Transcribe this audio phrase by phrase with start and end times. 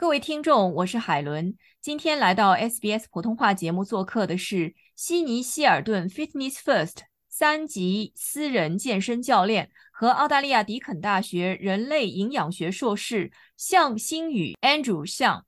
[0.00, 1.54] 各位听众，我是海伦。
[1.82, 15.44] 今天来到 SBS 普通话节目做客的是悉尼希尔顿 Fitness First 三级私人健身教练和澳大利亚迪肯大学人类营养学硕士向新宇 Andrew 向。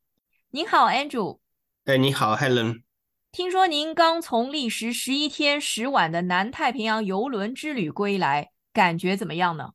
[0.51, 1.39] 您好，Andrew。
[1.87, 2.83] 哎，你好，Helen。
[3.33, 9.71] 听说您刚从历时十一天十晚的南太平洋游轮之旅归来，感觉怎么样呢？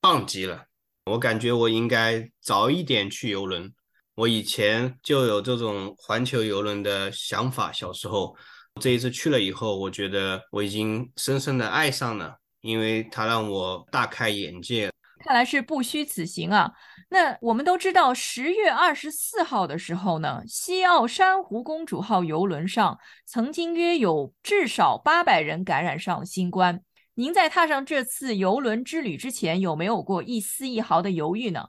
[0.00, 0.66] 棒极了！
[1.04, 3.72] 我感觉我应该早一点去游轮。
[4.20, 8.36] 我以前就有这种环球游轮的想法，小时候，
[8.78, 14.90] 这一次去了以后，我觉得我已经深深的爱上了，因为它让我大开眼界。
[15.24, 16.70] 看来是不虚此行啊！
[17.08, 26.82] 那我们都知道，十月二十四号的时候呢，西澳珊瑚公主号游轮上曾经约有至少八百人感染上新冠。
[27.14, 31.68] 您在踏上这次游轮之旅之前，有没有过一丝一毫的犹豫呢？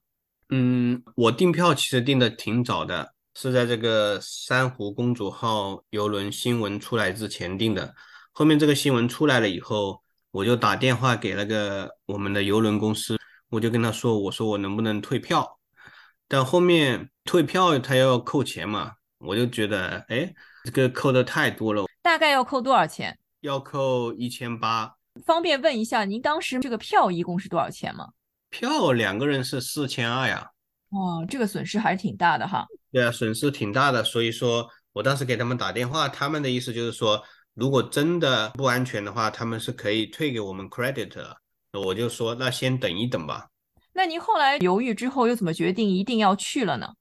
[0.52, 7.96] 嗯，我订票其实订的挺早的，是在这个珊瑚公主号游轮新闻出来之前订的。
[8.34, 13.18] 后面这个新闻出来了以后，我就打电话给那个我们的游轮公司，
[13.50, 15.58] 我就跟他说，我说我能不能退票？
[16.28, 20.34] 但后面退票他要扣钱嘛，我就觉得，哎，
[20.66, 21.86] 这个扣的太多了。
[22.02, 23.18] 大概要扣多少钱？
[23.40, 24.96] 要扣一千八。
[25.26, 28.10] 方便问一下，您当时这个票一共是多少钱吗？
[28.52, 30.52] 票两个人是四千二呀，
[30.90, 32.68] 哦，这个损失还是挺大的哈。
[32.92, 41.38] 对啊，损失挺大的，所以说我当时给他们打电话，他们的意思就是说，如果真的不安全的话，他们是可以退给我们 credit 的。
[41.74, 43.48] 我就说那先等一等吧。
[43.94, 46.94] 那您后来犹豫之后又怎么决定一定要去了呢？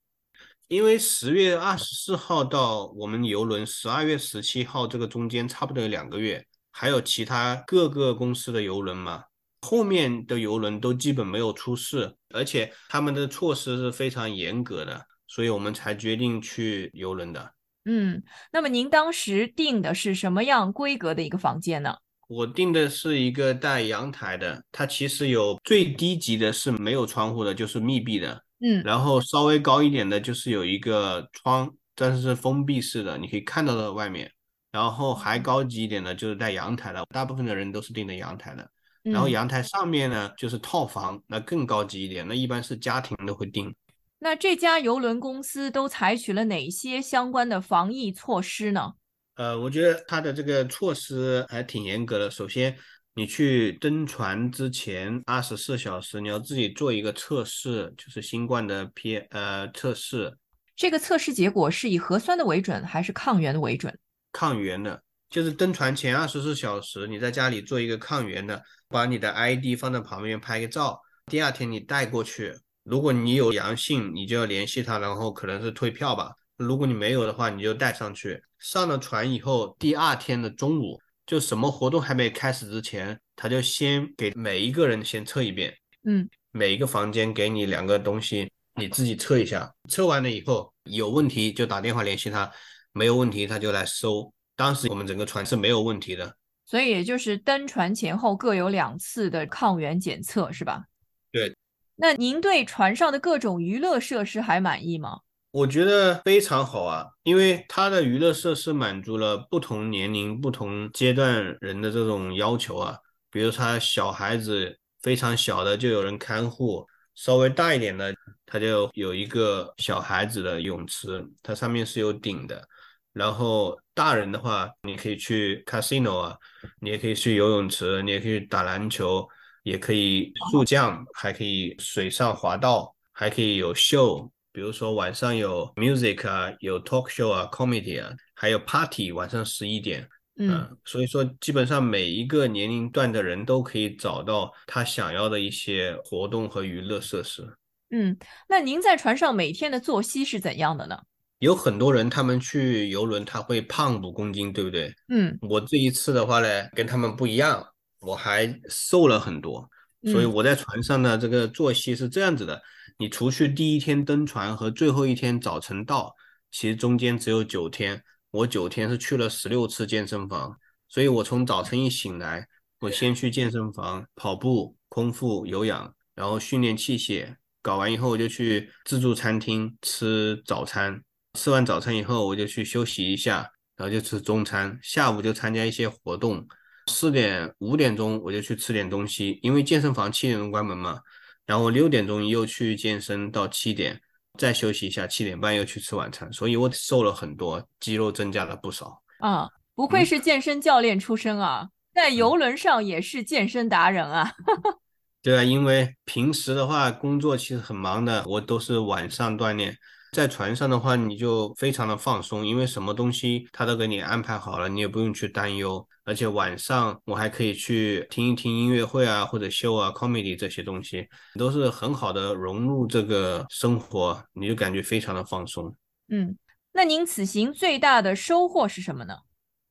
[0.68, 9.24] 因为十月二十四号到我们游轮十二月十七号这个中间差不多有两个月，还有其他各个公司的游轮嘛。
[9.62, 17.53] 后面的游轮都基本没有出事，而且他们的措施是非常严格的，所以我们才决定去游轮的。
[17.84, 18.22] 嗯，
[18.53, 21.97] 那么您当时订的是什么样规格的一个房间呢？
[22.28, 28.44] 我订的是一个带阳台的，它其实有最低级的是没有窗户的，就是密闭的。
[28.60, 34.31] 嗯，然后稍微高一点的就是有一个窗，但是是封闭式的，你可以看到的外面。
[34.70, 38.70] 然后还高级一点的就是带阳台的，大部分的人都是订的阳台的。
[39.03, 43.75] 然后阳台上面呢，就是套房，那更高级一点，那一般是家庭都会订。
[44.19, 48.93] 那这家邮轮公司都采取了哪些相关的防疫措施呢？
[49.37, 52.31] 呃，我觉得它的这个措施还挺严格的。
[52.31, 52.77] 首先，
[53.15, 60.37] 你去登船之前二十四小时，你要自己做一个测试，就是新冠的 P 呃测试。
[60.77, 63.99] 这个测试结果是以核酸的为准，还是抗原的为准？
[64.32, 68.62] 抗原的，就是登船前二十四小时，你在家里做一个抗原的。
[68.90, 72.52] 把你的 ID 放在旁边拍个照，第二天你带过去。
[72.82, 76.32] 如果你有阳性，你就要联系他，然后可能是退票吧。
[76.56, 78.42] 如果你没有的话，你就带上去。
[78.58, 85.72] 上了船以后，第二天的中午，就什么活动还没开始之前，他就先给每一个人先测一遍。
[86.04, 89.72] 嗯，每一个房间给你两个东西，你自己测一下。
[89.88, 92.50] 测完了以后有问题就打电话联系他，
[92.92, 94.32] 没有问题他就来收。
[94.56, 96.34] 当时我们整个船是没有问题的。
[96.70, 100.84] 所以也就是登船前后各有两次的抗原检测，是吧？
[101.32, 101.53] 对。
[101.97, 105.19] 那您对船上的各种娱乐设施还满意吗？
[105.50, 112.97] 我觉得非常好啊，因为它的娱乐设施满足了不同年龄、不同阶段人的这种要求啊。
[113.32, 118.14] 比如他小孩子非常小的就有人看护，稍微大一点的
[118.47, 122.64] 他就有一个小孩子的泳池，它上面是有顶的。
[123.12, 126.38] 然后大人的话，你可以去 casino 啊，
[126.81, 129.28] 你也可以去游泳池，你也可以打篮球，
[129.65, 147.56] 也可以速降，还可以水上滑道，还可以有 show，，比如说晚上有 music 啊，有 talk show 啊，comedy 啊，还有 party，晚上十一点，嗯，所以说基本上每一个年龄段的人都可以找到他想要的一些活动和娱乐设施。
[147.91, 148.16] 嗯，
[148.49, 150.96] 那您在船上每天的作息是怎样的呢？
[151.40, 154.94] 有很多人，他们去游轮，他会胖五公斤，对不对？
[155.08, 157.66] 嗯，我这一次的话呢，跟他们不一样，
[157.98, 159.69] 我还瘦了很多。
[160.04, 162.62] 所以我在船上的这个作息是这样子的：
[162.98, 166.14] 你除去第一天登船和最后一天早晨到，
[166.50, 168.02] 其实中间只有九天。
[168.31, 170.56] 我九天是去了十六次健身房，
[170.88, 172.46] 所以我从早晨一醒来，
[172.81, 181.02] 我先去健身房跑步、空腹、有氧，然后训练器械，搞完以后我就去自助餐厅吃早餐。
[181.35, 184.79] 吃完早餐以后，我就去休息一下，然后就吃中餐。
[184.82, 186.47] 下午就参加一些活动，
[186.87, 191.00] 四点五点钟我就去吃点东西，因为健身房七点钟关门嘛。
[191.47, 194.00] 然后六点钟又去健身到七点，
[194.38, 199.03] 再休息一下，七点半又去吃晚餐，所以我瘦了很多，肌肉增加了不少。
[199.19, 204.32] 啊，不愧是健身教练出身啊，在游轮上也是健身达人啊。
[205.23, 209.77] 对啊，因为平时的话工作其实很忙的，我都是晚上锻炼。
[210.12, 215.86] 在船上的话，你就非常的放松，因为什么东西他都给你安排好了，你也不用去担忧。
[216.04, 221.06] 而且晚上我还可以去听一听音乐会啊，或者秀啊、comedy 这些东西，
[221.38, 225.72] 都是很好的融入这个生活，你就感觉非常的放松。
[226.08, 226.36] 嗯，
[226.72, 229.14] 那您此行最大的收获是什么呢？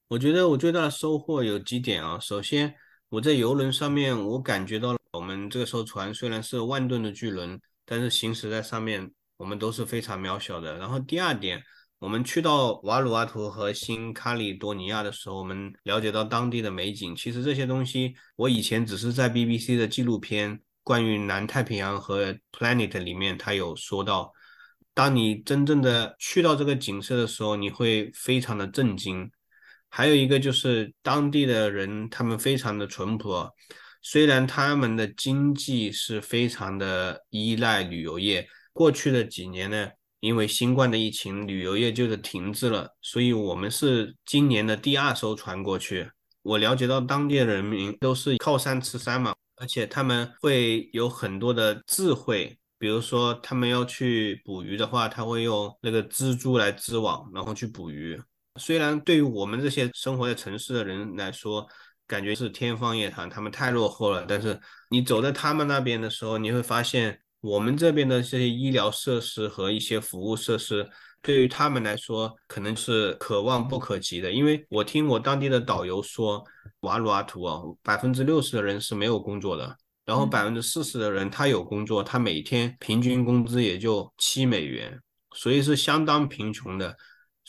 [0.08, 2.18] 我觉得我最大的收获有几点啊。
[2.22, 2.74] 首先，
[3.10, 9.12] 我在游轮上面，我感觉到我们这艘船虽然是万吨的巨轮，但是行驶在上面。
[9.40, 10.78] 我们都是非常渺小的。
[10.78, 11.64] 然后第二点，
[11.98, 17.16] 我们去到瓦鲁阿图和新卡里多尼亚的时候，我们了解到当地的美景。
[17.16, 24.34] 其实这些东西，我以前只是在 BBC 的纪录片关于南太平洋和 Planet 里面，他有说到，
[24.94, 29.32] 当你真正的去到这个景色的时候，你会非常的震惊。
[29.88, 33.50] 还有一个就是当地的人，他们非常的淳朴，
[34.02, 38.46] 虽然他们的经济是非常的依赖旅游业。
[38.80, 39.90] 过去的几年呢，
[40.22, 46.10] 因为新冠的疫情，旅游业就是停滞了，所以我们是今年的第二艘船过去。
[46.44, 58.18] 我了解到当地的人民都是靠山吃山嘛，而且他们会有很多的智慧，比如说他们要去捕鱼的话，他会用那个蜘蛛来织网，然后去捕鱼。
[58.58, 61.68] 虽然对于我们这些生活在城市的人来说，
[62.08, 64.58] 感觉是天方夜谭，他们太落后了，但是
[64.90, 67.20] 你走在他们那边的时候，你会发现。
[67.42, 70.90] 我们这边的这些医疗设施和一些服务设施，
[71.22, 74.32] 对于他们来说可能是可望不可及的。
[74.32, 76.44] 因为我听我当地的导游说，
[76.82, 85.00] 瓦鲁阿图啊，百分之六十的人是没有工作的，然后百分之四十的人他有工作，他每天平均工资也就七美元，
[85.34, 86.98] 所以是相当贫穷的。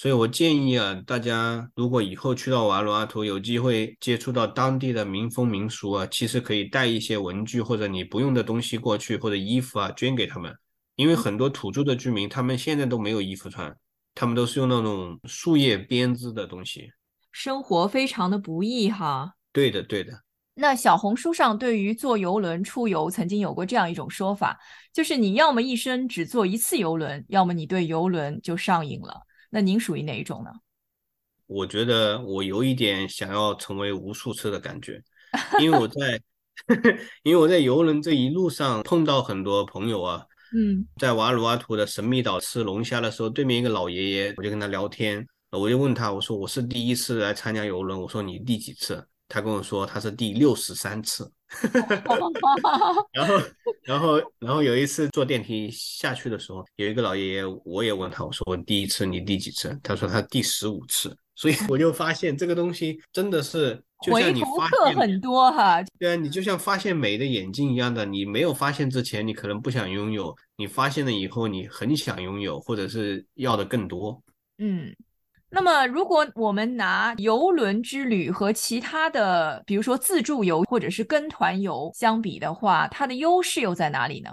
[0.00, 10.56] 所以我建议啊，大家如果以后去到瓦努阿图，有机会接触到当地的民风民俗啊，其实可以带一些文具或者你不用的东西过去，或者衣服啊捐给他们。
[10.96, 13.76] 因为很多土著的居民，他们现在都没有衣服穿，
[14.14, 16.90] 他们都是用那种树叶编织的东西，
[17.30, 19.34] 生活非常的不易哈。
[19.52, 20.14] 对的，对的。
[20.54, 24.58] 那小红书上对于坐游轮出游，曾经有过这样一种说法，
[24.94, 29.26] 就是你要么一生只坐一次游轮，要么你对游轮就上瘾了。
[29.50, 30.50] 那您属于哪一种呢？
[31.46, 35.02] 我觉得我有一点想要成为无数次的感觉，
[35.60, 36.20] 因为我在，
[37.24, 40.24] 因为我在游轮这一路上碰到很多朋友啊，
[40.54, 49.04] 嗯，在瓦鲁阿图的神秘岛吃龙虾的时候，对面一个老爷爷，我就跟他聊天，我就问他，我说我是第一次来参加游轮，我说你第几次？
[49.30, 51.30] 他跟我说他是第六十三次，
[53.14, 53.42] 然后，
[53.82, 59.78] 然后，然后有一次坐电梯下去的时候，有一个老爷爷，我也问他，我说我第一次，你第几次？
[59.82, 74.20] 他说他第十五次，所以我就发现这个东西真的是就像你发现很多哈，对啊，你就像发现美的眼睛一样的，你没有发现之前，你可能不想拥有，你发现了以后，你很想拥有，或者是要的更多，
[74.58, 74.92] 嗯。
[75.52, 84.30] 那么，如果我们拿游轮之旅和其他的，比如说自助游或者是跟团游相比的话，它的优势又在哪里呢？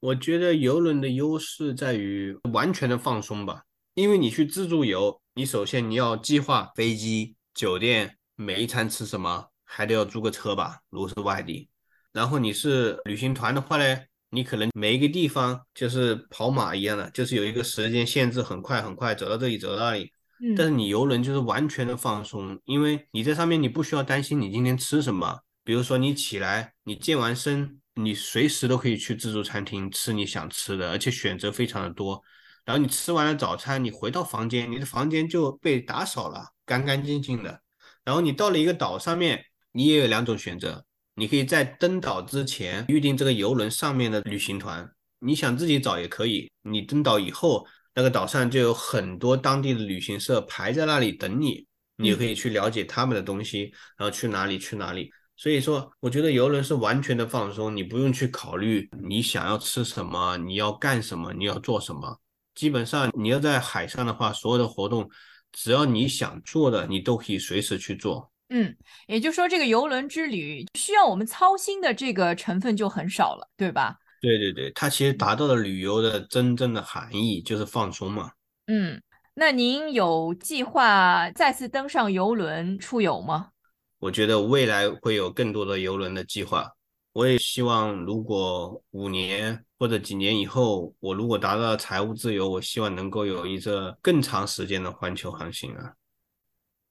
[0.00, 3.62] 我觉得游轮的优势在于完全的放松吧，
[3.92, 11.68] 因为你去自助游，你首先你要计划飞机、酒店，每一餐吃什么，还得要租个车吧，如果是外地。
[12.12, 20.10] 然后你是旅行团的话呢，你可能每一个地方就是跑马一样的，就是有一个时间限制，很快很快走到这里，走到那里。
[20.56, 25.40] 但是你游轮就是完全的放松，因为你在上面你不需要担心你今天吃什么。
[25.62, 32.22] 比如说你起来，你健完身，你随时都可以去自助餐厅吃你想吃的，而且选择非常的多。
[32.64, 37.62] 然后你吃完了早餐，你回到房间，你的房间就被打扫了，干干净净的。
[38.04, 46.50] 然后你到了一个岛上面，你也有两种选择，你可以在登岛之前预定这个游轮上面的旅行团，你想自己找也可以。
[46.62, 47.66] 你登岛以后。
[47.94, 55.10] 那个岛上就有很多当地的旅行社排在那里等你，你也可以去了解他们的东西，然后去哪里去哪里。
[55.36, 62.20] 所以说，我觉得游轮是完全的放松，你不用去考虑你想要吃什么，你要干什么，你要做什么。
[62.54, 65.10] 基本上你要在海上的话，所有的活动，
[65.52, 68.30] 只要你想做的，你都可以随时去做。
[68.50, 68.76] 嗯，
[69.08, 73.98] 也就是说，这个游轮之旅需要我们操心的这个成分就很少了，对吧？
[74.24, 78.32] 对对对，它其实达到了旅游的真正的含义，就是放松嘛。
[78.68, 79.02] 嗯，
[79.34, 83.50] 那您有计划再次登上游轮出游吗？
[83.98, 86.70] 我觉得未来会有更多的游轮的计划。
[87.12, 95.92] 我也希望，如果五年或或者几年以后，我如果达到了财务自由，我希望能够有一个更长时间的环球航行啊。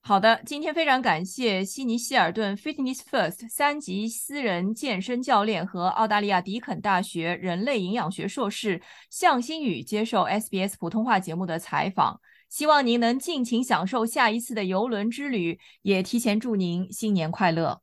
[0.05, 12.19] 好的，今天非常感谢悉尼希尔顿 Fitness First 三级私人健身教练和澳大利亚迪肯大学人类营养学硕士向新宇接受 SBS 普通话节目的采访。
[12.49, 17.82] 希望您能尽情享受下一次的游轮之旅，也提前祝您新年快乐。